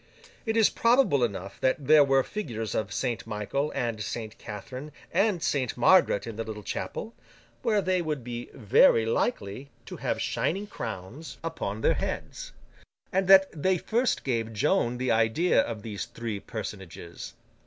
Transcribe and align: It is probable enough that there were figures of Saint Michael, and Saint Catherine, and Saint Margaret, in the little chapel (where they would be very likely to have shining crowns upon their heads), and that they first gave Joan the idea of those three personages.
It 0.47 0.57
is 0.57 0.67
probable 0.71 1.23
enough 1.23 1.59
that 1.61 1.85
there 1.85 2.03
were 2.03 2.23
figures 2.23 2.73
of 2.73 2.91
Saint 2.91 3.27
Michael, 3.27 3.71
and 3.75 4.01
Saint 4.01 4.35
Catherine, 4.39 4.91
and 5.11 5.43
Saint 5.43 5.77
Margaret, 5.77 6.25
in 6.25 6.37
the 6.37 6.43
little 6.43 6.63
chapel 6.63 7.13
(where 7.61 7.83
they 7.83 8.01
would 8.01 8.23
be 8.23 8.49
very 8.55 9.05
likely 9.05 9.69
to 9.85 9.97
have 9.97 10.19
shining 10.19 10.65
crowns 10.65 11.37
upon 11.43 11.81
their 11.81 11.93
heads), 11.93 12.51
and 13.11 13.27
that 13.27 13.45
they 13.51 13.77
first 13.77 14.23
gave 14.23 14.53
Joan 14.53 14.97
the 14.97 15.11
idea 15.11 15.61
of 15.61 15.83
those 15.83 16.05
three 16.05 16.39
personages. 16.39 17.35